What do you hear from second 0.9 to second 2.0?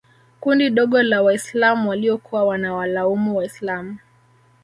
la Waislam